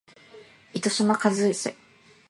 [0.73, 1.75] 妹島和世